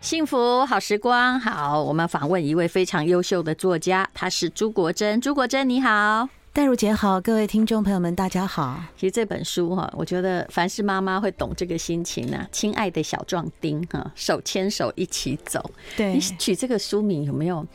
[0.00, 5.20] 幸福好时光，好，我们访问一位非常优秀的作家，他是朱国珍。
[5.20, 8.82] 朱国珍，你好，戴如姐好，各位听众朋友们，大家好。
[8.96, 12.46] 其实这本书哈，我觉得凡是妈妈会懂这个心情呢。
[12.50, 15.70] 亲爱的小壮丁哈，手牵手一起走。
[15.98, 17.66] 对，你取这个书名有没有？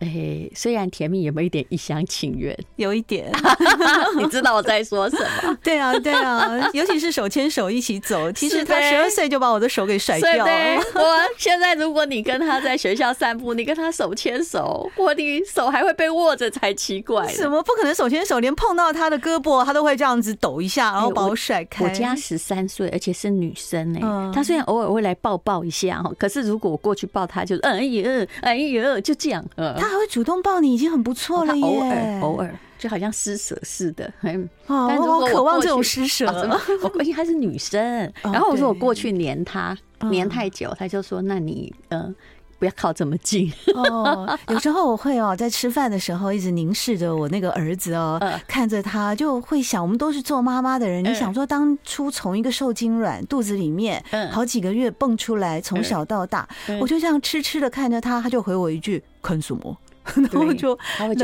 [0.00, 2.56] 哎、欸，虽然甜蜜，有没有一点一厢情愿？
[2.76, 3.32] 有一点，
[4.18, 5.56] 你知道我在说什么？
[5.62, 8.30] 对啊，对啊，尤其是手牵手一起走。
[8.32, 10.52] 其实他十二岁就把我的手给甩掉了。
[10.94, 11.02] 我
[11.38, 17.26] 现在，如果你跟他在学校散步，你跟他手牵手，我的手还会被握着才奇怪。
[17.28, 17.94] 什么不可能？
[17.94, 21.84] 手牵手，连碰到他的胳膊，他都会这样子抖一下，然后把我甩开。
[21.84, 29.44] 我，我家十三岁，而且是女生呢、欸，她、嗯、虽然偶尔会来抱抱一下哈，可是如果我过去抱他，就哎呀哎呀，就这样。
[29.56, 31.62] 嗯他还会主动抱你，已经很不错了耶。
[31.62, 34.10] 偶尔偶尔，就好像施舍似的。
[34.66, 36.26] 哦，但我渴望这种施舍。
[36.82, 37.80] 我关心她是女生，
[38.22, 39.76] 然后我说我过去黏她，
[40.10, 42.12] 黏太久，她就说：“那你呃，
[42.64, 43.52] 不要靠这么近。
[43.76, 56.48] ”哦，有时候我会哦，在吃饭的时候一直凝视着我那个儿子哦，看着他，就会想，我们都是做妈妈的人，你想说，当初从一个受精卵肚子里面好几个月蹦出来，从小到大，
[56.80, 59.76] 我就这样痴痴的看着他，他就回我一句：“看什么？”
[60.30, 60.76] 然后就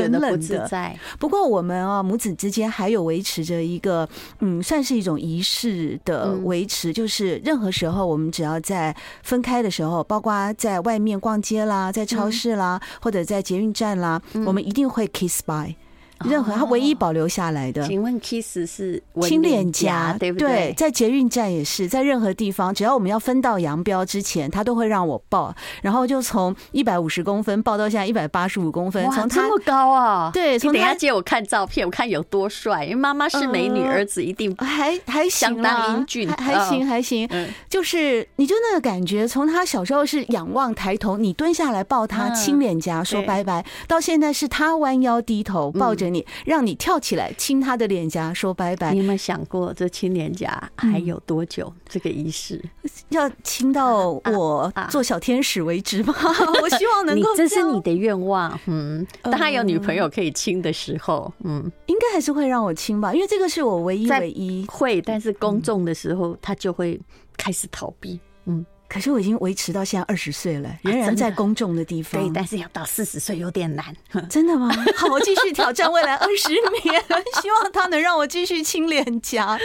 [0.03, 0.95] 冷冷的。
[1.19, 4.07] 不过我们啊，母子之间还有维持着一个，
[4.39, 15.75] 嗯，算是一种仪式的维持，就是任何时候我们只要在分开的时候，包括在外面逛街啦，在超市啦，或者在捷运站啦，我们一定会 kiss bye。
[16.25, 20.47] 任何他唯一保留下来的，请问 kiss 是亲脸颊，对不对？
[20.47, 30.29] 对，在捷运站也是，在任何地方，只要我们要分道扬镳之前，他都会让我抱，然后就从一百五十公分抱到现在一百八十五公分，从这么高啊！
[30.33, 32.83] 对，从等下借我看照片，我看有多帅。
[32.83, 37.27] 因为妈妈是美女，儿子一定还还相当英俊，还行还行。
[37.67, 46.10] 就是你就那个感觉，从他小时候是仰望抬头，你蹲下来抱他亲脸颊说拜拜，到现在是他弯腰低头抱着。
[46.11, 51.71] 你让你跳起来亲他的脸颊说拜拜，你有没有想过这亲脸颊还有多久？
[51.87, 52.63] 这个仪式
[53.09, 56.13] 要亲到我做小天使为止吗？
[56.61, 58.59] 我希望能够，这是你的愿望。
[58.65, 66.99] 嗯，当他有女朋友可以亲的时候，嗯，应该还是会让我亲吧，因为这个是我唯一唯一会，但是公众的时候他就会
[67.37, 68.19] 开始逃避。
[68.45, 68.65] 嗯。
[68.91, 72.21] 可是我已经维持到现在二十岁了，仍然在公众的地方。
[72.21, 73.85] 对，但是要到四十岁有点难。
[74.29, 74.69] 真的吗？
[74.97, 76.49] 好，我继续挑战未来二十
[76.83, 77.01] 年，
[77.41, 79.57] 希望他能让我继续亲脸颊，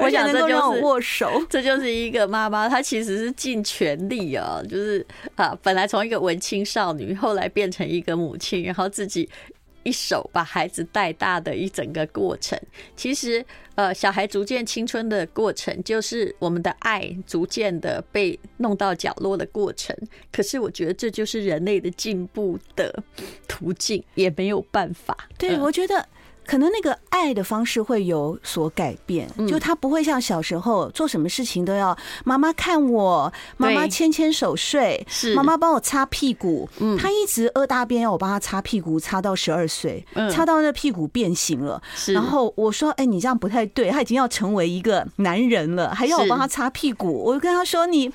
[0.00, 1.40] 我想能够让我握手。
[1.48, 5.06] 这就是一个妈妈，她其实是尽全力啊，就是
[5.36, 9.30] 啊，本来从一个文青少女，后来变成一个母亲，然后自己。
[9.82, 12.58] 一手把孩子带大的一整个过程，
[12.96, 13.44] 其实，
[13.74, 19.96] 呃，小孩逐渐青春的过程，就是我们的爱逐渐的被弄到角落的过程。
[20.30, 23.02] 可是，我觉得这就是人类的进步的
[23.48, 25.28] 途径，也没有办法。
[25.38, 26.08] 对，我觉得。
[26.44, 36.68] 可能那个爱的方式会有所改变，就他不会像小时候做什么事情都要妈妈看我，妈妈牵牵手睡，是妈妈帮我擦屁股。
[36.78, 41.80] 嗯，他一直饿大便要我帮他擦屁股，擦到十二岁，擦到那屁股变形了。
[41.94, 48.10] 是，然后我说：“哎，你这样不太对，他已经要成为一个男人了，还要我帮他擦屁股。”我就跟他说：“你，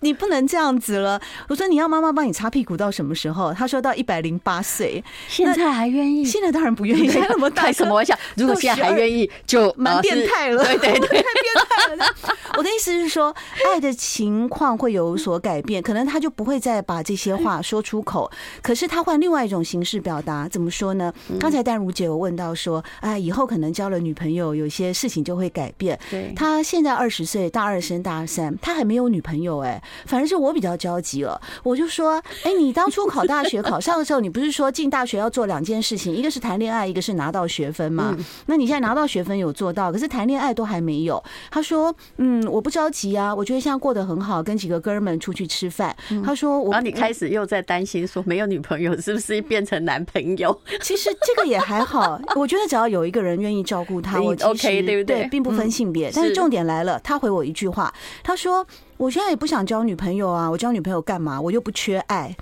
[0.00, 6.24] 你不能这样子了。”我说：“你要妈妈帮你擦屁股到什么时候？”他说到一百零八岁，现在还愿意？
[6.24, 7.50] 现在当然不愿意， 那么。
[7.62, 8.16] 开什么玩笑？
[8.36, 10.64] 如果现在还愿意，就蛮变态了。
[10.64, 11.24] 对对对，太变
[11.68, 12.14] 态了。
[12.58, 13.34] 我的意思是说，
[13.66, 18.30] 爱的情况会有所改变，可能他就不会再把这些话说出口，
[18.62, 20.48] 可是他换另外一种形式表达。
[20.48, 21.12] 怎么说呢？
[21.40, 25.98] 刚才淡如姐有问到说，哎，以后可能交了女朋友，有些事情就会改变。
[26.10, 29.60] 对，他现在二十岁，大二升大三，他还没有女朋友。
[29.60, 31.40] 哎，反正是我比较焦急了。
[31.62, 38.16] 我就说，哎，你当初考大学考上的时候，你不是说进大学要做两件事情，一个是谈恋爱，一个是拿到学分嘛，
[38.46, 41.22] 那你现在拿到学分有做到，可是谈恋爱都还没有。
[41.50, 45.94] 他说：“嗯，我不着急啊，我觉得现在过得很好，跟几个哥们出去吃饭。”
[46.24, 50.58] 他说：“我……”然后你开始又在担心说没有女朋友是不是变成男朋友？
[50.80, 55.26] 其实这个也还好， 我觉得只要有一个人愿意照顾他，我 OK 对不对？
[55.28, 56.10] 并不分性别。
[56.14, 57.92] 但是重点来了，他回我一句话，
[58.22, 58.66] 他说
[58.96, 61.40] ：“我现在也不想交女朋友啊，我交女朋友干嘛？
[61.40, 62.36] 我又不缺爱。”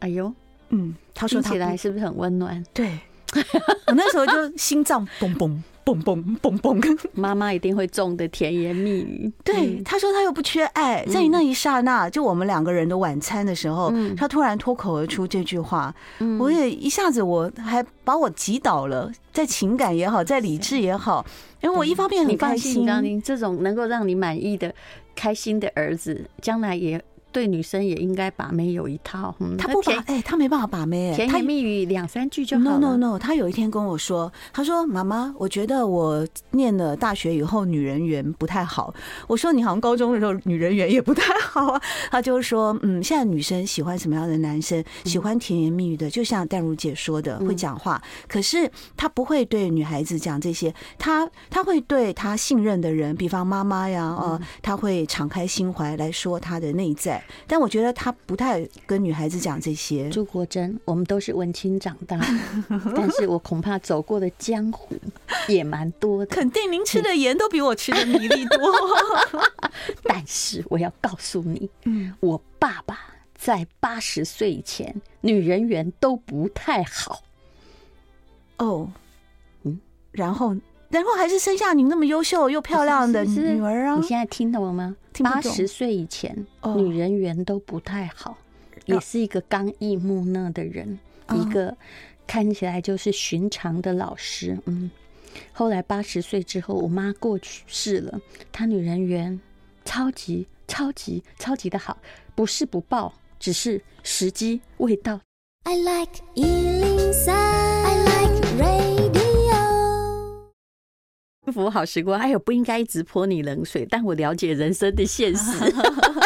[0.00, 0.32] 哎呦，
[0.70, 2.64] 嗯，他说听起来是不是很温暖？
[2.72, 2.98] 对。
[3.86, 9.32] 我那时候就心脏嘣嘣嘣嘣嘣嘣，妈妈一定会种的甜言蜜语。
[9.42, 15.94] 对，他说他又不缺爱，在那一刹那，就我们两个人的晚餐的时候，他突然脱口而出这句话，
[16.38, 21.24] 我也一下子我还把我击倒了，在情感也好，在理智也好，
[21.62, 22.86] 因为我一方面很开心，
[23.24, 24.74] 这种能够让你满意的、
[25.14, 27.02] 开心的儿子，将来也。
[27.38, 29.32] 对女生也应该把妹有一套。
[29.38, 32.78] 嗯，他不把，哎，他没办法把妹，甜言蜜语两三句就好了。
[32.80, 38.92] No No No，他有一天跟我说，他说：“妈妈，我觉得我念了大学以后女人缘不太好。”
[39.28, 41.80] 我说：“你好像高中的时候女人缘也不太好啊。”
[42.10, 44.82] 他就说：“嗯，现在女生喜欢什么样的男生？
[45.04, 48.02] 喜欢甜言蜜语的，就像淡如姐说的，会讲话。
[48.26, 57.22] 可是他不会对女孩子讲这些，他他会对他信任的人，比方妈妈呀，呃，他会敞开心怀来说他的内在。
[57.46, 60.08] 但我觉得他不太跟女孩子讲这些。
[60.10, 62.18] 朱国珍，我们都是文青长大，
[62.94, 64.96] 但是我恐怕走过的江湖
[65.46, 66.34] 也蛮多的。
[66.34, 68.72] 肯定您吃的盐都比我吃的米粒多。
[70.04, 72.98] 但是我要告诉你，嗯，我爸爸
[73.34, 77.22] 在八十岁以前，女人缘都不太好。
[78.58, 78.90] 哦，
[79.62, 79.78] 嗯，
[80.10, 80.56] 然后，
[80.90, 83.96] 然后还是生下你那么优秀又漂亮的女儿啊！
[83.96, 84.96] 你现在听懂了吗？
[85.22, 86.46] 八十岁以前，
[86.76, 88.38] 女人缘都不太好，
[88.86, 90.98] 也是一个刚毅木讷的人，
[91.34, 91.76] 一个
[92.26, 94.56] 看起来就是寻常的老师。
[94.64, 94.90] 嗯，
[95.52, 98.20] 后来八十岁之后，我妈过去世了，
[98.50, 99.38] 她女人缘
[99.84, 101.98] 超级超级超级的好，
[102.34, 105.20] 不是不报，只是时机未到。
[105.64, 107.57] I like 幸
[111.52, 115.52] 福好时光，哎呦，不应该一直泼你冷水，但我了解人生的现实，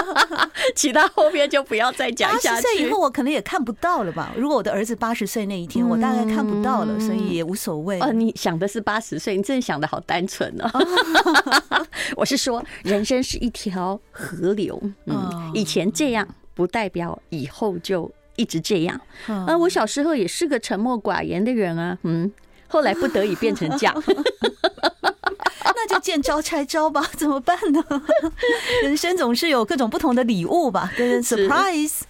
[0.75, 2.49] 其他后面就不要再讲下去。
[2.49, 4.33] 八十岁以后，我可能也看不到了吧？
[4.37, 8.01] 如果我的儿子八十岁那一天，我大概看不到了，所以也无所谓。
[8.01, 10.71] 哦，你想的是八十岁，你真的想的好单纯哦。
[12.17, 19.01] 我是说，人生是一条河流，嗯，以前这样不代表以后就一直这样。
[19.27, 22.31] 啊，我小时候也是个沉默寡言的人啊，嗯，
[22.69, 24.03] 后来不得已变成这样。
[25.75, 27.85] 那就见招拆招吧， 怎么办呢？
[28.83, 32.01] 人生总是有各种不同的礼物吧，跟 surprise。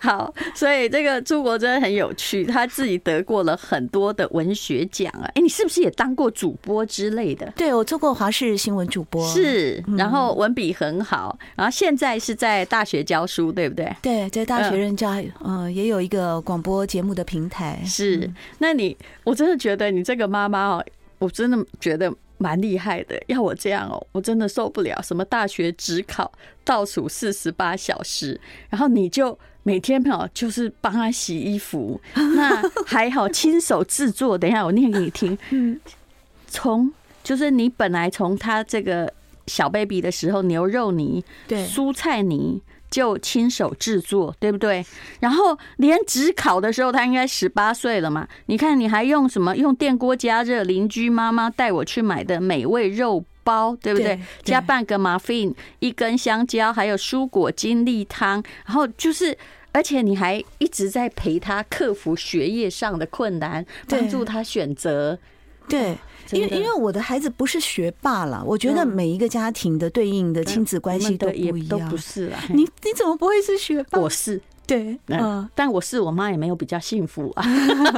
[0.00, 5.28] 好，所以这个朱国珍很有趣，他自己得过了很多的文学奖啊。
[5.34, 7.52] 哎，你是不是也当过主播之类的？
[7.56, 13.94] 对，我做过华视新闻主播，是，然后文笔很好，然后现在是在大学教书，对不对？
[14.02, 15.10] 对，在大学任教，
[15.44, 17.80] 嗯，也有一个广播节目的平台。
[17.84, 20.84] 是，那你，我真的觉得你这个妈妈哦，
[21.18, 22.12] 我真的觉得。
[22.38, 25.00] 蛮厉害的，要我这样哦，我真的受不了。
[25.02, 26.30] 什么大学只考
[26.64, 28.40] 倒数四十八小时，
[28.70, 34.36] 然后你就每天哦，就是帮他洗衣服， 那还好亲手制作。
[34.36, 35.80] 等一下我念给你听， 嗯，
[36.46, 36.92] 从
[37.22, 39.12] 就是你本来从他这个
[39.46, 42.60] 小 baby 的时候，牛肉泥、对蔬菜泥。
[42.90, 44.84] 就亲手制作，对不对？
[45.20, 48.26] 然后连职考的时候，他应该十八岁了嘛？
[48.46, 49.56] 你看，你还用什么？
[49.56, 54.18] 用电锅加热，邻居妈妈带我去买的美味肉包，对不对？
[54.42, 58.42] 加半个 muffin，一根香蕉，还有蔬果精力汤。
[58.64, 59.36] 然后就是，
[59.72, 65.18] 而且你还一直在陪他克服学业上的困难，帮助他选择，
[65.68, 65.96] 对。
[66.32, 71.68] 因为因为我的孩子不是学霸了，我觉得每一个家庭的对应的亲子关系都不一样。
[71.68, 74.00] 都不是啦，你你怎么不会是学霸？
[74.00, 74.40] 我是。
[74.66, 77.44] 对，嗯，但我是我妈也没有比较幸福啊，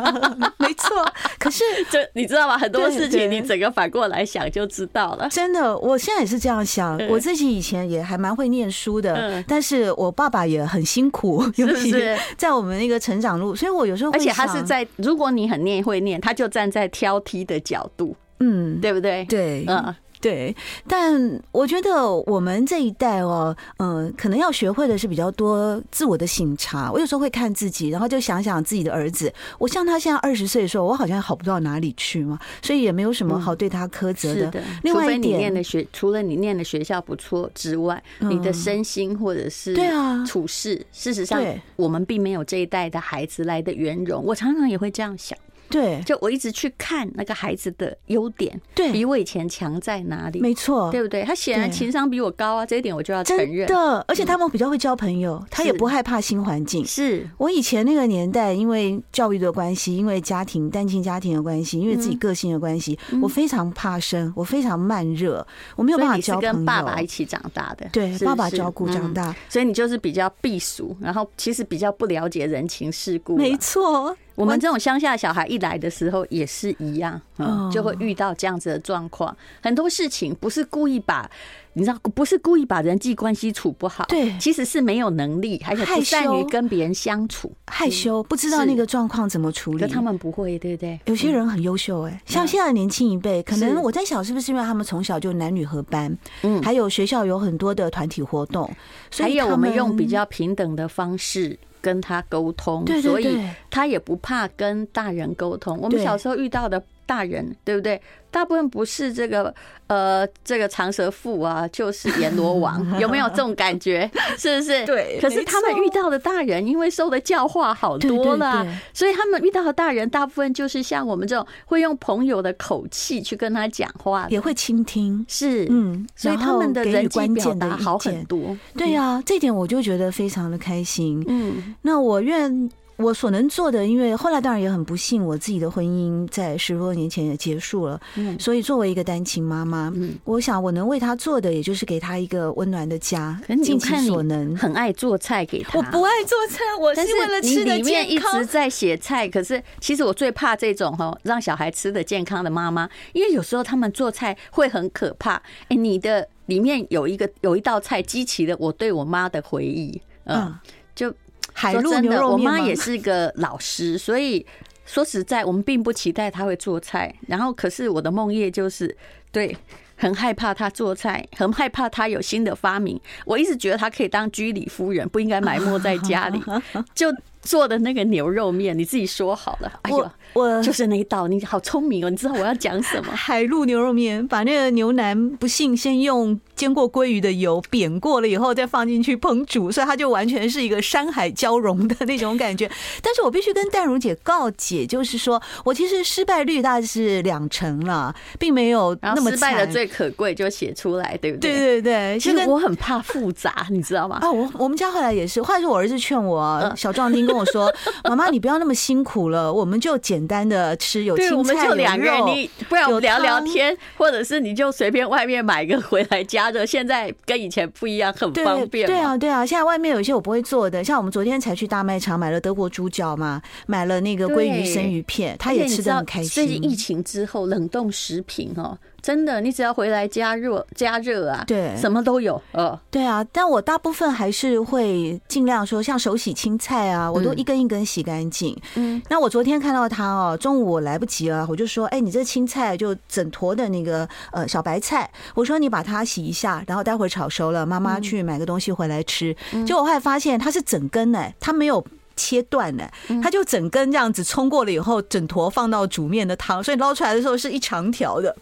[0.58, 1.04] 没错。
[1.38, 2.58] 可是这你知道吗？
[2.58, 5.28] 很多事情你整个反过来想就知道了。
[5.30, 6.98] 真的，我现在也是这样想。
[7.08, 19.24] 我自己以前也还蛮会念书的，但是我爸爸也很辛苦， 尤其是在我们那个成长路，所以我有时候而且他是在，如果你很念会念，他就站在挑剔的角度，嗯，对不对？
[19.24, 19.94] 对，嗯。
[20.20, 20.54] 对，
[20.86, 26.90] 但我觉得我们这一代哦，嗯，可能要学会的是比较多自我的省察。
[26.90, 29.32] 我有时候会看自己，然后就想想自己的儿子。
[29.58, 34.62] 我像他现在二十岁的时候，我好像好不到哪里去嘛，所以也没有什么好对他苛责的。
[34.82, 41.42] 另外你念的学，除了你念的学校不错之外，你的身心或者是对啊处事，事实上
[41.76, 44.24] 我们并没有这一代的孩子来的圆融。
[44.24, 45.38] 我常常也会这样想。
[45.70, 50.40] 对，就我一直去看那个孩子的优点，对，比我以前强在哪里？
[50.40, 51.22] 没错，对不对？
[51.24, 53.66] 他显然情商比我高啊，这一点我就要承认。
[53.68, 56.84] 的，而且他们比较会交朋友，他也不害怕新环境。
[56.84, 65.46] 是我以前那个年代，因为教育的关系，因为家庭单亲家庭的关系，因为自己个性的关系，我非常怕生，我非常慢热，
[65.76, 66.52] 我没有办法交朋友。
[66.52, 73.36] 跟爸爸一起长大的，对，爸爸照顾长大，所以你就是比较避俗，然后其实比较不了解人情世故。
[73.36, 74.16] 没错。
[74.38, 79.36] 我们这种乡下小孩一来的时候也是一样，嗯，就会遇到这样子的状况。
[79.60, 81.28] 很多事情不是故意把
[81.72, 89.80] 你知道，不是故意把人际关系处不好，对，其实是没有能力，还有不善于跟别人相处，害羞，不知道那个状况怎么处理。
[89.80, 91.00] 可他们不会，对不对？
[91.06, 98.70] 有些人很优秀，哎，像现在的年轻一辈，可能我在想，是不是因为他们从小就男女合班，嗯，还有学校有很多的团体活动，
[99.10, 103.38] 所以还有我们用比较平等的方式跟他沟通，所以
[103.70, 105.78] 他也不怕跟大人沟通。
[105.80, 107.98] 我们小时候遇到的大人，对不对？
[108.30, 109.52] 大部分不是这个，
[109.86, 114.08] 呃，这个长舌妇啊，就是阎罗王， 有没有这种感觉？
[114.36, 114.84] 是不是？
[114.84, 115.18] 对。
[115.18, 125.24] 可是他们遇到的大人，因为受的教化好多了，所以他们遇到的大人，大部分就是像我们这种会用朋友的口气去跟他讲话，也会倾听。
[125.26, 128.54] 是，嗯，所以他们的人际表达好很多。
[128.76, 131.24] 对呀，这点我就觉得非常的开心。
[131.26, 132.70] 嗯，那我愿。
[132.98, 138.00] 我所能做的，因为后来当然也很不幸，我自己的婚姻在十多年前也结束了。
[138.16, 144.56] 嗯，所以作为一个单亲妈妈，嗯，我想我能为她做的，也就是给她一个温暖的家，尽其所能。
[144.56, 147.78] 很爱做菜给她，我不爱做菜，我是为了吃的健康。
[147.78, 155.40] 里面一直在写菜，可是其实我最怕这种哈，让小孩吃的健康的妈妈，因为有时候他们做菜会很可怕。
[155.68, 160.52] 哎，你的里面有一个有一道菜激起了我对我妈的回忆，嗯，
[160.96, 161.14] 就。
[161.58, 164.46] 海陆牛肉面，我妈也是个老师，所以
[164.86, 167.12] 说实在，我们并不期待她会做菜。
[167.26, 168.96] 然后，可是我的梦叶就是
[169.32, 169.56] 对，
[169.96, 173.00] 很害怕她做菜，很害怕她有新的发明。
[173.24, 176.40] 我一直觉得她可以当居里夫人，不应该埋没在家里。
[176.94, 177.12] 就。
[177.40, 179.80] 做的那个牛肉面，你自己说好了。
[179.82, 182.10] 哎呦，我就是那一道，你好聪明哦！
[182.10, 183.12] 你知道我要讲什么？
[183.16, 192.70] 海陆牛肉面，把那个牛腩不幸先用煎过鲑鱼的油煸过了以后，再放进去烹煮，所以它就完全是一个山海交融的那种感觉。
[193.02, 201.52] 但是我必须跟淡如姐告解，就是说我其实失败率大概是两成了，并没有那么失败的最可贵就写出来，对不对？
[201.52, 204.18] 对对对，其实我很怕复杂，你知道吗？
[204.20, 207.72] 啊， 我我们家后来也是，后来是我儿子劝我，小壮丁跟我说
[208.04, 216.66] ：“妈妈，你不要那么辛苦了，我们就简单的吃，有青菜，有肉，你不要聊聊天，或者是你就随便外面买个回来加热。
[216.66, 218.86] 现在跟以前不一样，很方便。
[218.86, 226.28] 对啊，对啊，现在外面有一些我不会做的，像我们昨天才去大卖场买了德国猪脚嘛，买了那个鲑鱼生鱼片，他也吃的很开心。
[226.28, 228.76] 最近疫情之后，冷冻食品哦。
[229.00, 232.40] 真的，你只要回来加热加热啊，对，什么都有。
[232.52, 238.56] 呃，对啊，但我大部分还是会尽量说，像手洗青菜啊，我都一根一根洗干净。
[238.74, 249.34] 嗯，那我昨天看到他哦，中午我来不及了，我就说，哎，你这青菜就整坨的那个呃小白菜，我说你把它洗一下，然后待会儿炒熟了，妈妈去买个东西回来吃。
[249.66, 251.84] 结果我后来发现它是整根哎，它没有。
[252.18, 252.90] 切断了，
[253.22, 258.34] 它就整根这样子冲过了以后，整坨放到煮面的汤，所以捞出来的时候是一长条的，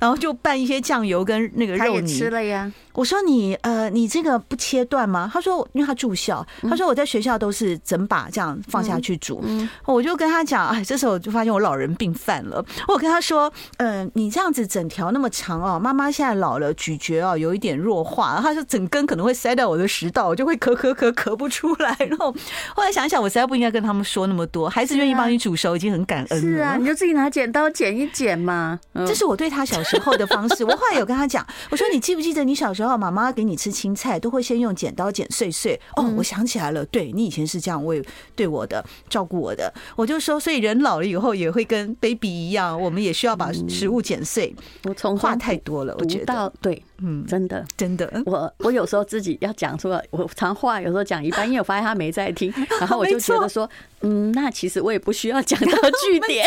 [0.00, 2.06] 然后就拌一些酱油跟那个肉泥。
[2.06, 2.72] 吃了呀。
[2.94, 5.28] 我说你呃，你这个不切断吗？
[5.32, 9.44] 他说，因为他住校，他说我在学校都是整把这样放下去煮。
[9.84, 12.64] 我就跟他讲，哎，这时候我就发现我老人病犯了。
[12.86, 18.38] 我跟他说，嗯，你这样子整条那么长哦，妈妈现在老了，咀嚼哦有一点弱化。
[18.40, 21.96] 他说整根可能会塞到我的食道，我就会咳咳咳咳不出来。
[21.98, 22.32] 然 后
[22.76, 24.68] 后来想想，我实在不应该跟他们说那么多。
[24.68, 26.58] 孩子愿意帮你煮熟，已经很感恩了。
[26.58, 28.78] 是啊，你就自己拿剪刀剪一剪嘛。
[28.94, 30.64] 这是我对他小时候的方式。
[30.64, 32.83] 我后来有跟他讲，我说你记不记得你小时候？
[32.84, 35.80] 然后妈妈给你吃青菜，都会先用剪刀剪碎碎。
[35.96, 38.04] 哦，我想起来了，对，你以前是这样为
[38.36, 39.72] 对我的照顾我的。
[39.96, 44.54] 我就说，所以人老了以后也会跟 baby 一样，我们也需要把食物剪碎。
[44.84, 48.22] 我从话太多了，我觉得对，嗯，真的真的。
[48.26, 53.66] 我我有时候自己要讲出来，我常话有时候讲一半，因为我发现他没在听， 然后我就觉得说，
[54.04, 55.66] 嗯，那其实我也不需要讲到
[56.04, 56.46] 句 点。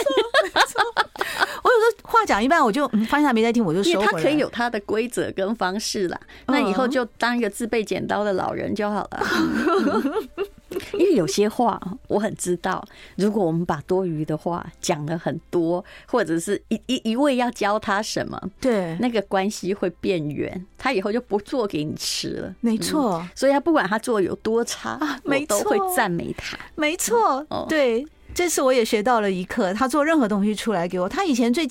[1.64, 6.20] 我有时候话讲一半，我就发现他没在听，我就说他可以有他的规则跟方式啦。
[6.46, 9.24] 那以后就当一个自备剪刀的老人就好了。
[10.94, 12.84] 因为有些话我很知道，
[13.16, 22.56] 如果我们把多余的话讲了很多，或者是一一一味要教他什么，对，那个关系会变远，他以后就不做给你吃了。
[22.62, 26.58] 没错，所以他不管他做有多差，我都会赞美他。
[26.76, 28.06] 没错，对。
[28.36, 31.68] 这次我也学到了一课，他做任何东西出来给我，他以前最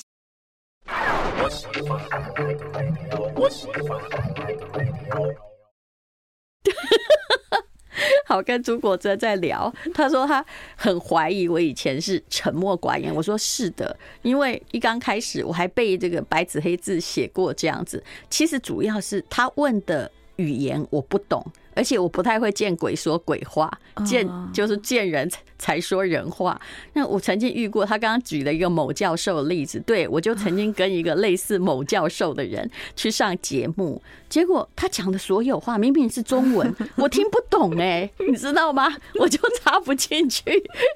[8.26, 10.44] 好跟朱国哲在聊，他说他
[10.76, 21.44] 很怀疑我以前是沉默寡言，我说是的，因为一刚开始我还被这个白纸黑字写过这样子，其实主要是他问的语言我不懂。
[21.74, 23.70] 而且我不太会见鬼说鬼话，
[24.06, 26.58] 见就是见人才说人话。
[26.94, 38.92] 那我曾经遇过，他刚刚举了一个某教授的例子，对，我就曾经跟一个类似某教授的人去上节目，结果他讲的所有话明明是中文， 我听不懂哎，你知道吗？
[39.20, 40.42] 我就插不进去，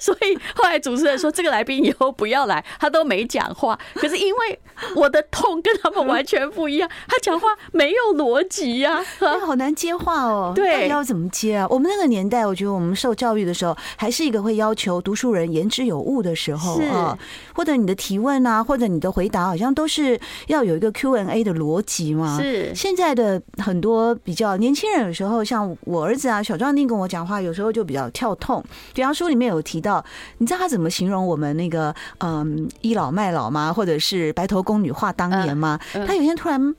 [0.00, 3.78] 所以后来主持人说这个来宾以后不要来，他都没讲话。
[3.94, 4.58] 可是因为
[4.96, 9.02] 我的痛跟他们完全不一样，他讲话没有逻辑呀，
[9.46, 10.52] 好难接话哦。
[10.56, 10.88] 对。
[10.88, 11.66] 要怎么接啊？
[11.70, 17.16] 我们那个年代，我觉得我们受教育的时候，还是一个会要求读书人言之有物的时候啊，
[17.54, 20.18] 或者你的提问啊，或者你的回答，好像都是
[20.48, 22.38] 要有一个 Q&A 的逻辑嘛。
[22.40, 28.64] 是现在的很多比较年轻人，有时候像我儿子啊，小壮丁跟我讲话，有时候就比较跳痛。
[28.94, 30.04] 比方书里面有提到，
[30.38, 33.72] 你知道他怎么形容我们那个嗯倚老卖老吗？
[33.72, 35.78] 或者是白头宫女话当年吗？
[36.06, 36.74] 他有一天突然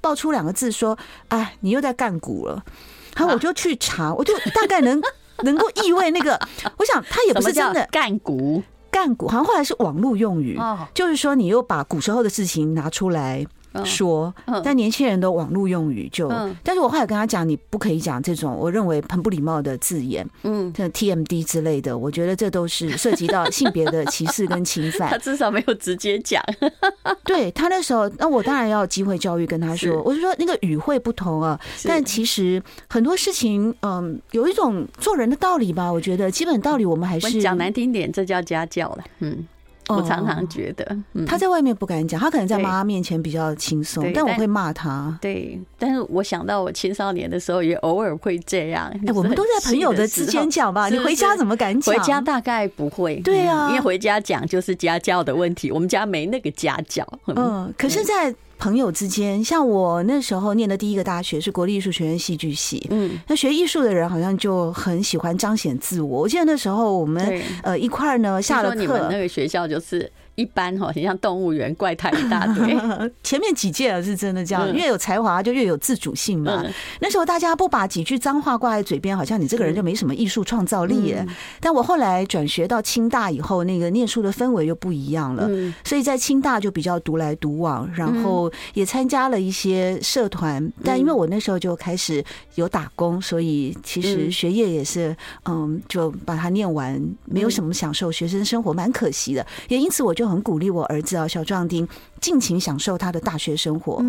[0.00, 2.62] 爆出两个字说：“哎，你又在干股了。”
[3.16, 5.02] 然后我就去查，我就大概能
[5.42, 6.38] 能够意味那个，
[6.76, 8.62] 我想他也不是真的干股，
[8.92, 10.56] 干股好像后来是网络用语，
[10.94, 13.44] 就是说你又把古时候的事情拿出来。
[13.84, 14.34] 说，
[14.64, 16.28] 但年轻人的网络用语就，
[16.62, 25.10] 但是我后来跟他讲，你不可以讲这种我认为很不礼貌的字眼，嗯，像 TMD 之类的，我觉得这都是涉及到性别的歧视跟侵犯。
[25.12, 26.42] 他至少没有直接讲，
[27.24, 39.46] 对他那时候，那我当然要机会教育跟他说，我就说那个语汇不同啊，但其实很多事情，嗯，有一种做人的道理吧，我觉得基本道理我们还是讲难听点，这叫家教了，嗯。
[39.88, 45.16] 我常常觉得，他在外面不敢讲，他可能在妈妈面前比较轻松，但我会骂他。
[45.20, 48.92] 对，但是我想到我青少年的时候，也偶尔会这样。
[49.06, 51.94] 哎，我们都在朋友的之间讲吧，你回家怎么敢讲？
[51.94, 53.16] 回家大概不会。
[53.20, 57.06] 对啊，因为回家讲就是家教的问题，我们家没那个家教。
[57.26, 58.34] 嗯，可是，在。
[58.58, 66.22] 朋友之间，像我那时候念的第一个大学是国立艺术学院戏剧系，嗯，那学艺术的人好像就很喜欢彰显自我。
[66.22, 70.10] 我记得那时候我们呃一块儿呢下了课，你们那个学校就是。
[70.38, 72.78] 一般哈，很像动物园，怪胎一大堆。
[73.24, 76.64] 前面几届是真的这样，越有才华就越有自主性嘛。
[77.00, 81.12] 那时候大家不把几句脏话挂在嘴边，好像你这个人就没什么艺术创造力。
[81.58, 85.50] 但我后来转学到清大以后，那个念书的氛围又不一样了。
[85.82, 90.72] 所以在清大就比较独来独往，然后也参加了一些社团。
[90.84, 95.16] 但因为我那时候就开始有打工，所以其实学业也是
[95.46, 99.44] 嗯，就把它念完，没有什么享受学生生活，蛮可惜的。
[99.66, 100.27] 也因此我就。
[100.28, 101.88] 很鼓励我儿子啊，小壮丁
[102.20, 104.02] 尽情享受他的大学生活。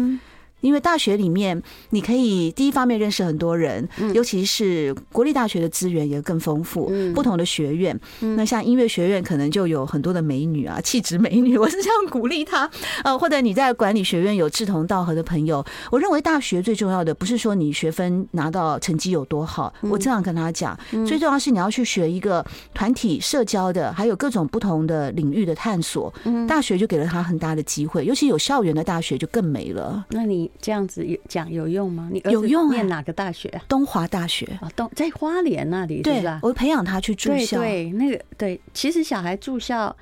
[0.62, 7.98] 因为大学里面，你可以第一方面认识很多人，尤其是国立大学的资源也更丰富，不同的学院。
[8.20, 11.58] 那像音乐学院，可能就有很多的美女啊，气质美女。
[11.60, 12.70] 我是这样鼓励他。
[13.04, 15.64] 呃，或者你在管理学院有志同道合的朋友。
[15.92, 26.14] 我认为大学最重要的不是说你学分拿到成绩有多好，我这样跟他讲，最重要是你要去学一个团体社交的，还有各种不同的领域的探索。
[26.48, 30.06] 大学就给了他很大的机会，尤其有校园的大学就更美了。
[30.10, 30.49] 那你？
[30.62, 32.10] 这样子有讲有用吗？
[32.12, 32.70] 你有用？
[32.70, 33.62] 念哪个大学啊？
[33.68, 36.40] 东华大学啊，东在花莲那里，对吧？
[36.44, 38.60] 我培养他去住校，对，那个对。
[38.74, 39.96] 其实小孩住校，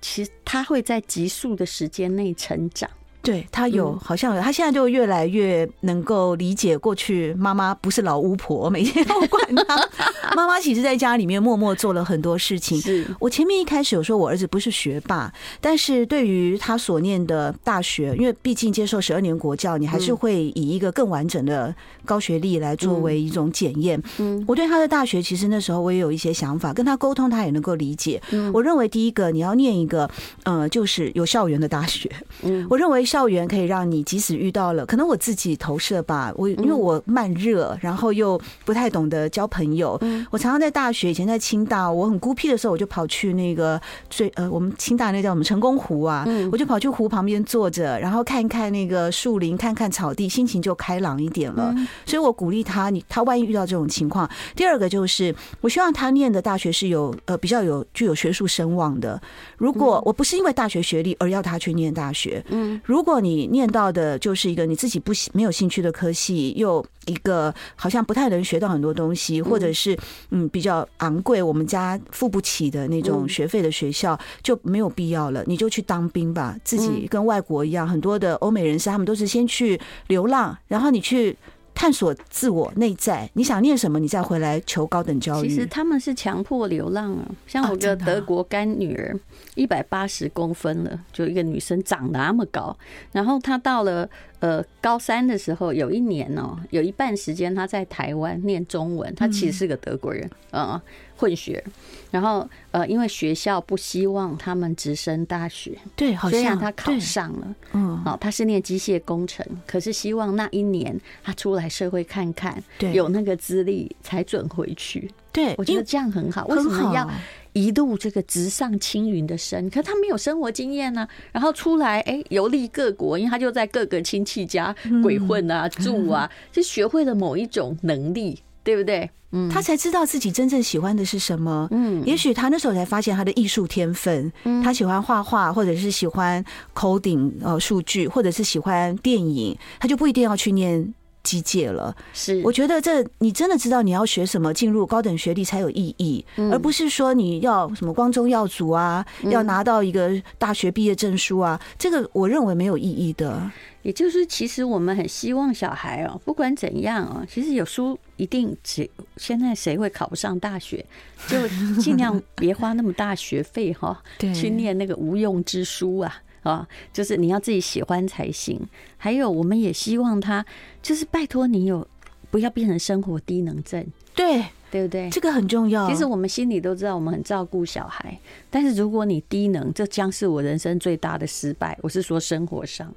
[0.00, 2.88] 其实他会在急速的时间内成长。
[3.24, 9.88] 对他有，好像有，他现在就越来越能够理解过去妈妈不是老巫婆，每天要管他。
[10.36, 12.78] 妈妈其实在家里面默默做了很多事情。
[12.80, 24.02] 是我前面一开始有说我儿子不是学霸，但是对于他所念的大学，因为毕竟接受十二年国教，你还是会以一个更完整的高学历来作为一种检验。
[24.18, 28.20] 嗯，我对他的大学其实那时候我也有一些想法，跟他沟通，他也能够理解。
[28.52, 30.10] 我认为第一个你要念一个，
[30.42, 32.10] 呃，就是有校园的大学。
[32.42, 33.04] 嗯，我认为。
[33.14, 36.32] 校园可以让你即使遇到了，可能我自己投射吧。
[36.34, 39.96] 我因为我慢热，然后又不太懂得交朋友。
[40.32, 51.72] 我常常在大学以前在清大，我很孤僻的时候，我就跑去那个最呃，我们清大那叫我们成功湖啊，我就跑去湖旁边坐着，然后看一看那个树林，看看草地，心情就开朗一点了。
[52.04, 59.22] 所以我鼓励他，你他万一遇到这种情况，第二个就是我希望他念的大学是有呃比较有具有学术声望的。
[59.56, 69.96] 如果我不是因为大学学历而要他去念大学，嗯，如如果你念到的就是一个你自己不没有兴趣的科系，又一个好像不太能学到很多东西，或者是
[70.30, 75.44] 嗯比较昂贵，我们家付不起的那种学费的学校，就没有必要了。
[75.46, 81.36] 你就去当兵吧，自己跟外国一样，很多的欧美人士他们都是先去流浪，然后你去
[81.74, 85.48] 探索自我内在，你想念什么，你再回来求高等教育。
[85.48, 89.18] 其实他们是强迫流浪啊，像我个德国干女儿，
[89.54, 92.76] 一百八十公分了，就一个女生长那么高，
[93.12, 94.08] 然后她到了
[94.38, 100.80] 呃高三的时候，有一年哦，有一半时间她在台湾念中文，她其实是个德国人啊。
[101.16, 101.62] 混血，
[102.10, 115.10] 然后呃，因为学校不希望他们直升大学，对，好像虽然他考上了，嗯，哦，他是念机械工程，可是希望那一年他出来社会看看，对，有那个资历才准回去。
[115.32, 116.46] 对，我觉得这样很好。
[116.46, 117.10] 为什么要
[117.54, 119.68] 一路这个直上青云的升？
[119.68, 128.40] 可他没有生活经验呢，然后出来哎，游历各国，因为他就在各个亲戚家鬼混啊、住啊， 就学会了某一种能力。
[128.64, 129.08] 对不对？
[129.30, 131.68] 嗯，他才知道自己真正喜欢的是什么。
[131.72, 134.32] 嗯，也许他那时候才发现他的艺术天分。
[134.44, 140.94] 嗯，他喜欢画画，或者是喜欢 coding 呃数据，或者是喜欢电影，他就不一定要去念
[141.24, 141.92] 机械了。
[142.12, 153.50] 是，我觉得这你真的知道你要学什么，进入高等学历才有意义，而不是说你要什么光宗耀祖啊，要拿到一个大学毕业证书啊，这个我认为没有意义的。
[153.82, 160.82] 也就是，其实我们很希望小孩哦，不管怎样哦，其实有书一定谁现在谁会考不上大学，
[161.28, 161.46] 就
[161.82, 164.02] 尽量别花那么大学费哈，
[164.34, 166.66] 去念那个无用之书啊啊！
[166.92, 168.60] 就是你要自己喜欢才行。
[168.96, 170.46] 还有，我们也希望他
[170.80, 171.86] 就是拜托你有
[172.30, 175.10] 不要变成生活低能症，对对不对？
[175.10, 175.88] 这个很重要。
[175.88, 178.18] 其实我们心里都知道，我们很照顾小孩，
[178.50, 181.76] 但是如果你低能，这将是我人生最大的失败。
[181.82, 182.94] 我是说生活上。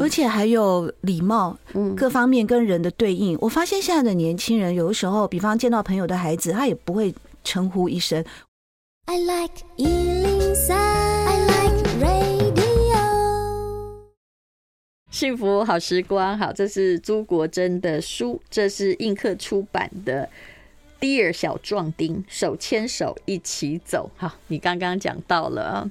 [0.00, 1.56] 而且还有礼貌，
[1.94, 3.36] 各方面跟人的对应。
[3.42, 8.24] 我发现现在的年轻人，有的时候，比方见到朋友的孩子，他也不会称呼一声。
[9.04, 11.05] I like 103, I like
[15.16, 20.28] 幸福好时光，好，这是朱国珍的书，这是映客出版的
[21.02, 24.10] 《Dear 小壮丁》，手牵手一起走。
[24.18, 25.90] 好，你刚刚讲到了。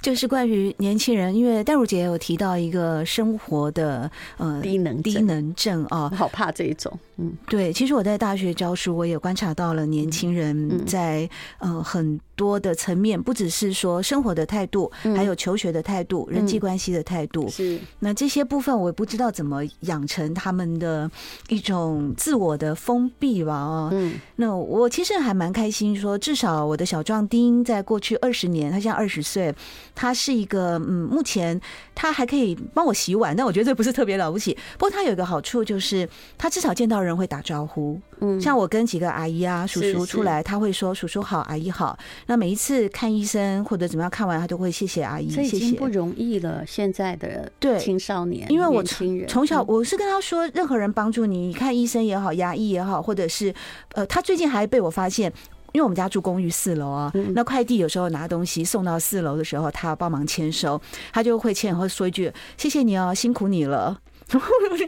[0.00, 6.90] 就是关于年轻人，因为戴如姐有提到一个生活的呃低能低能症啊，好怕这一种。
[7.16, 17.48] 嗯，对，其实我在大学教书，我也观察到了年轻人在呃很多的层面，不只是说生活的态度，还有求学的态度、人际关系的态度。
[17.48, 21.10] 是，那这些部分我也不知道怎么养成他们的
[21.48, 23.54] 一种自我的封闭吧？
[23.54, 29.52] 哦，嗯，那我其实还蛮开心，说至少我的小壮丁在过去二十年，他现在二十岁，
[29.94, 31.58] 他是一个嗯，目前
[31.94, 34.52] 他还可以帮我洗碗，但我觉得这不是特别了不起。
[34.74, 37.98] 不过他有一个好处，就是他至少见到人会打招呼。
[38.20, 41.98] 嗯，像我跟几个阿姨啊、叔叔出来，他会说叔叔好，阿姨好。
[42.26, 45.72] 那每一次看医生或者怎么样，看完他都会谢谢阿姨，谢谢。
[45.76, 53.54] 不容易了，现在的对青少年，因为我从从小我是跟他说，任何人帮助你，你看医生也好，牙医也好，或者是
[53.92, 55.32] 呃，他最近还被我发现，
[55.72, 60.80] 因为我们家住公寓四楼啊，那快递有时候拿东西送到四楼的时候，他要帮忙签收，
[61.12, 64.00] 他就会签，然后说一句谢谢你哦，辛苦你了。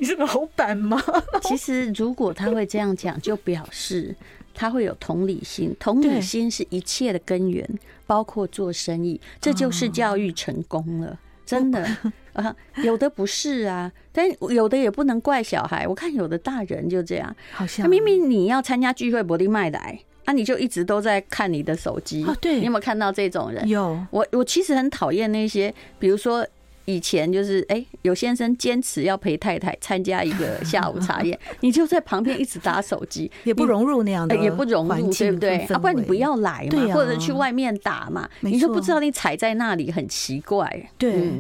[0.01, 1.01] 你是老板吗？
[1.42, 4.12] 其实，如果他会这样讲，就表示
[4.59, 5.73] 他会有同理心。
[5.79, 7.64] 同理心是一切的根源，
[8.09, 11.16] 包括做生意，这就是教育成功了。
[11.47, 11.88] 真的
[12.33, 15.87] 啊，有的不是啊，但有的也不能怪小孩。
[15.87, 22.27] 我看有的大人就这样，好像他明明你要参加聚会，不得麦来，啊，你就一直都在看你的手机。
[22.40, 23.66] 对，你有没有看到这种人？
[23.68, 23.97] 有。
[24.11, 26.44] 我我其实很讨厌那些，比如说。
[26.88, 35.59] 以前就是哎、欸，有先生坚持要陪太太参加一个下午茶宴， 你就在旁边一直打手机，也不融入那样的，也不融入，对不对？
[35.59, 40.90] 啊不然你不要来嘛，或者去外面打嘛，你就不知道你踩在那里很奇怪。
[40.96, 41.31] 对。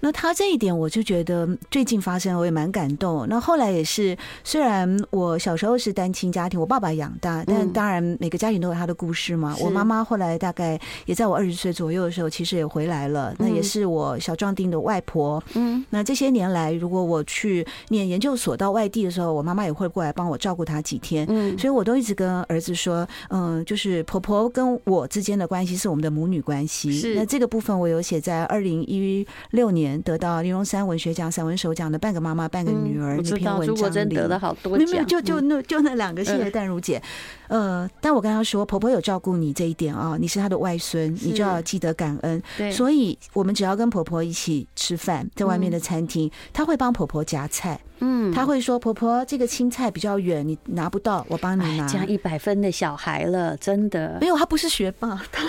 [0.00, 3.26] 那他这一点，我就觉得最近发生，我也蛮感动。
[3.28, 9.56] 那后来也是，虽然我小时候是单亲家庭，我爸爸养大，但当然每个家庭都有他的故事嘛。
[9.60, 13.34] 我妈妈后来大概也在我二十岁左右的时候，其实也回来了。
[13.38, 15.42] 那也是我小壮丁的外婆。
[15.54, 21.26] 嗯，那这些年来，如果我去念研究所到外地的时候，我妈妈也会过来帮我照顾她几天。
[21.28, 26.92] 嗯，所以我都一直跟儿子说，嗯，就是婆婆跟我之间的关系是我们的母女关系。
[26.92, 29.95] 是，那这个部分我有写在二零一六年。
[30.02, 34.88] 得到林荣三文学奖、散文首奖的《半个妈妈半个女儿》那篇文章里，得了好多奖。
[34.90, 37.02] 没有，就就那就那两个，谢谢淡如姐。
[37.48, 42.42] 呃，但我跟她说，婆婆有照顾你这一点啊，你是她的外孙，你就要记得感恩。
[42.56, 47.80] 对，所以我们只要跟婆婆一起吃饭，在外面的餐厅，她会帮婆婆夹菜。
[48.00, 55.42] 嗯，她会说：“婆婆，这个青菜比较远，你拿不到，我帮你拿。”这样一百分的小孩了，真的没有，他不是学霸，他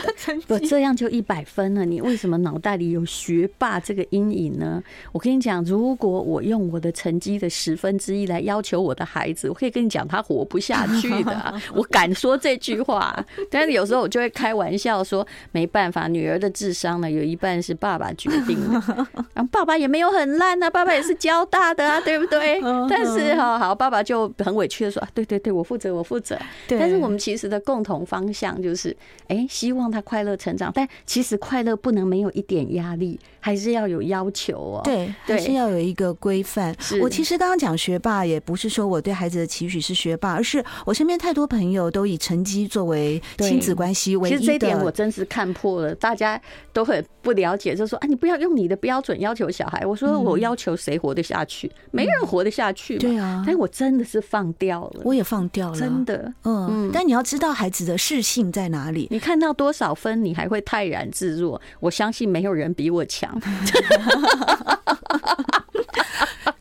[0.48, 1.84] 不这样就一百分了。
[1.84, 4.82] 你为什么脑袋里有学霸这个阴影呢？
[5.12, 11.62] 我跟你讲，如果我用我的成绩的十分之一来要求我的孩子，我可以跟你讲，他活不下去的啊。
[11.74, 18.82] 我敢说这句话，但是有时候我就会开玩笑说，没办法，女儿的智商呢，有一半是爸爸决定的。
[19.34, 22.60] 然后爸爸也没有很烂啊，爸爸也是交大的啊，对不对？
[22.90, 26.38] 但是哦好，爸爸就很委屈的说，啊对对对，我负责，我负责。
[26.68, 28.96] 但是我们其实的共同方向就是，
[29.28, 30.72] 哎，希望他快乐成长。
[30.74, 34.82] 但其实快乐不能没有一点压力，还是要有要求哦。
[34.84, 36.76] 对，还是要有一个规范。
[37.02, 44.38] 我其实刚刚讲学霸，也不是说我对孩子的期许是学霸，而是我身边太多朋友都以成绩作为亲子关系唯一的。
[44.38, 46.42] 其实这一点我真是看破了，大家
[46.74, 49.86] 都很不了解，就说啊，你不要用你的标准要求小孩。
[49.86, 51.72] 我说我要求谁活得下去？
[51.92, 52.98] 没人活得下去。
[52.98, 56.34] 对啊，但我真的是放掉了，我也放掉了，真的。
[56.44, 59.08] 嗯，但你要知道孩子的适性在哪里。
[59.12, 61.62] 你看到多少分，你还会泰然自若？
[61.80, 63.40] 我相信没有人比我强。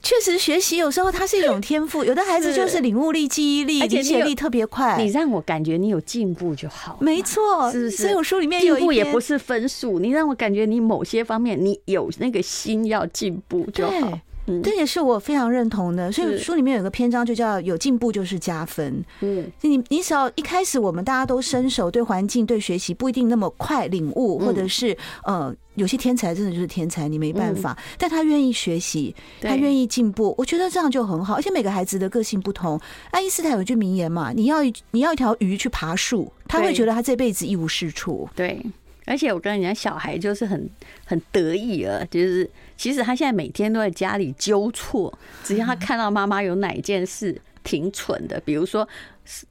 [0.02, 4.96] 确实，学习有时候它是一种天赋，有的孩子就是领悟力、记忆力、理解力特别快。
[4.98, 6.96] 你让我感觉你有进步就好。
[7.00, 7.96] 没错，是不是？
[7.96, 14.18] 所以我书里面进步也不是分数，你让我感觉你某些方面你有那个心要进步就好。
[14.62, 19.04] 这也是我非常认同的，所以书里面有个篇章就叫“有进步就是加分”。
[19.20, 27.78] 嗯，你你只要一开始我们大家都伸手，对环境、对学习不一定那么快领悟，或者是呃，有些天才真的就是天才，你没办法。
[27.96, 31.34] 但他愿意学习，他愿意进步，我觉得这样就很好。
[31.34, 32.80] 而且每个孩子的个性不同。
[33.10, 38.60] 爱因斯坦有句名言嘛：“你要你要一条鱼去爬树，他会觉得他这辈子一无是处。”对。
[39.04, 40.68] 而且我跟你讲，小孩就是很
[41.04, 48.88] 很得意了，就是其实他现在每天都在家里纠错，只要他看到妈妈有哪件事挺蠢的，比如说。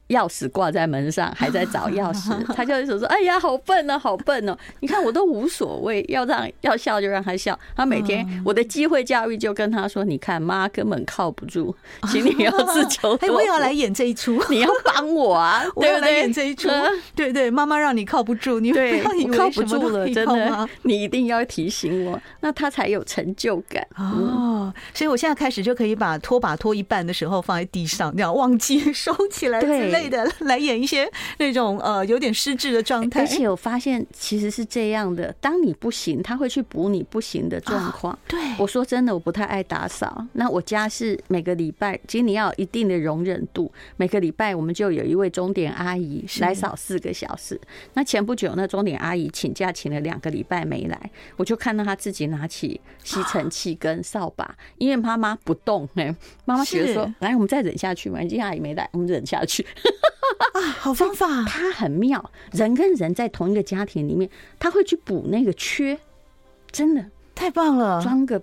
[0.08, 4.56] 钥匙挂在门上，还在找钥匙，他就会说说：“哎呀，好笨哦，好笨哦！
[4.80, 7.58] 你看我都无所谓，要让要笑就让他笑。
[7.76, 11.74] 他每天我的机会教育就跟他说：你看妈根本靠不住，
[12.08, 13.34] 请你要自求多福。
[13.34, 15.62] 我也要来演这一出， 你要帮我啊！
[15.74, 16.68] 我要来演这一出，
[17.14, 24.72] 对对，妈妈让你靠不住，你不要以为靠不住了，真的，你一定要提醒我，那他才有成就感哦。
[24.94, 29.60] 所以我现在开始就可以把拖把拖一半的时候放在地上，这样忘记收起来。
[29.66, 38.18] 之类的来演一些那种呃有点失智的状态，而且我发现其实是这样的：当你不行，他会去补你不行的状况。
[38.26, 40.26] 对，我说真的，我不太爱打扫。
[40.32, 43.70] 那我家是每个礼拜，其实你要有一定的容忍度。
[43.96, 47.60] 每个礼拜我们就有一位钟点阿姨来扫四个小时。
[47.94, 59.55] 那前不久，那钟点阿姨请假请了两个礼拜没来，我就看到她自己拿起吸尘器跟扫把，因为妈妈不动，哎，妈妈觉得说：“来，我们再忍下去嘛。”今天阿姨没来，我们忍下去。
[60.52, 61.44] 啊，好方法！
[61.44, 65.98] 他很妙，人跟人在同一个家庭里面，他会去补那个缺，
[66.70, 68.42] 真的太棒了，装个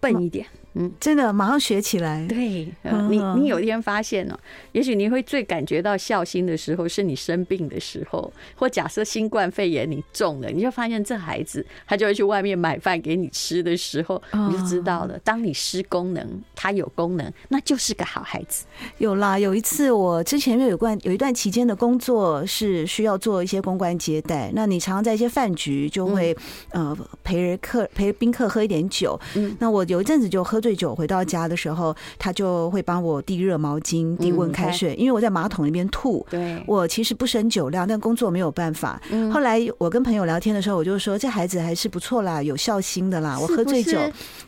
[0.00, 0.46] 笨一点。
[0.78, 2.26] 嗯，真的马上学起来。
[2.28, 2.68] 对，
[3.08, 4.38] 你你有一天发现了，
[4.72, 15.18] 也许你会最感觉到孝心的时候，是你生病的时候，或假设新冠肺炎你中了，你就发现这孩子他就会去外面买饭给你吃的时候，你就知道了。
[15.24, 18.66] 当你失功能，他有功能，那就是个好孩子。
[18.98, 26.36] 有啦，有一次我之前有关有一段期间的工作是需要做一些公关接待，那你常常在一些饭局就会
[26.72, 30.60] 呃陪人客陪宾客喝一点酒，嗯，那我有一阵子就喝。
[30.66, 36.26] 醉酒回到家的时候，他就会帮我递热毛巾、递温开水，因为我在马桶里边吐。
[36.28, 39.00] 对，我其实不生酒量，但工作没有办法。
[39.32, 43.96] 后来我跟朋友聊天的时候，我就说：“这孩子还是不错啦，有孝心的啦。”我喝醉酒，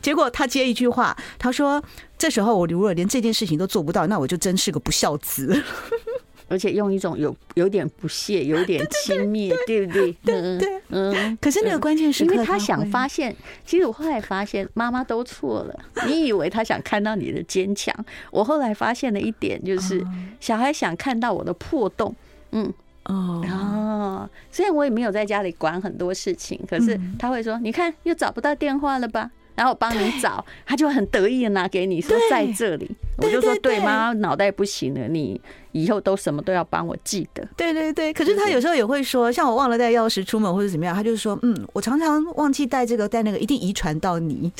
[0.01, 1.81] 结果他接一句话，他说
[2.19, 5.63] ：“这时候我如果连这件事情都做不到，那我就真是个不孝子。”
[6.49, 10.11] 而且用一种有有点不屑、有点轻蔑，对不对？
[10.23, 11.37] 对对嗯。
[11.39, 13.35] 可是那个关键是，因为他想发现，
[13.65, 15.79] 其实我后来发现妈妈都错了。
[16.07, 17.95] 你以为他想看到你的坚强，
[18.31, 20.05] 我后来发现了一点，就是
[20.39, 22.15] 小孩想看到我的破洞。
[22.51, 22.73] 嗯
[23.05, 32.89] 哦哦，虽然我也没有在家里管很多事情，可是他会说：“你看，又找不到电话了吧？”然后我帮你找，他就很得意的拿给你，说在这里。
[33.17, 35.39] 我就说：“对，妈妈脑袋不行了，你。”
[35.71, 37.47] 以后都什么都要帮我记得。
[37.55, 44.51] 对对对，可是他有时候也会说，像我忘了带钥匙出门或者怎么样，他就是说，嗯，我常常忘记带这个带那个，一定遗传到你。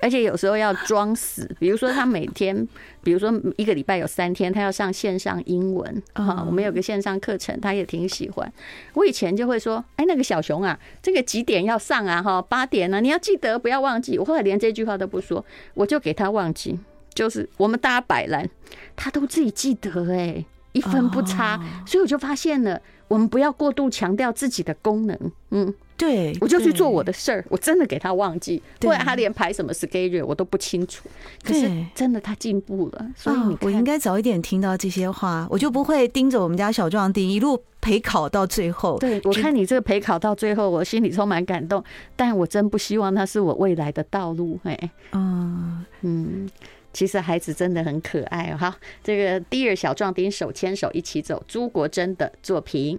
[0.00, 2.66] 而且有时候要装死，比如说他每天，
[3.02, 8.52] 比如说一个礼拜有三天，他要上线上英文啊，我们有个线上课程，他也挺喜欢。
[8.92, 12.22] 我以前就会说，哎，那个小熊啊，这个几点要上啊？
[12.22, 14.18] 哈，八点呢，你要记得不要忘记。
[14.18, 16.78] 我后来连这句话都不说，我就给他忘记。
[17.14, 18.50] 就是我们大家摆烂，
[18.96, 21.58] 他都自己记得哎、欸，一分不差。
[21.86, 25.18] 所以我就发现了，我们不要过度强调自己的功能。
[25.50, 31.08] 嗯，对，我就去做我的事儿，我真的给他忘记，不然他连排什么 schedule 我都不清楚。
[31.42, 38.98] 可是真的他进步了，所以你我应该早一点听到这些话，我就不会盯着我们家小壮丁一路陪考到最后。
[38.98, 41.82] 对，我看你这个陪考到最后，我心里充满感动，
[42.16, 44.58] 但我真不希望那是我未来的道路。
[44.64, 46.50] 哎，嗯嗯。
[46.94, 48.56] 其实孩子真的很可爱哦。
[48.56, 52.98] 好，这个 Dear 小壮丁手牵手一起走，朱国珍的作品。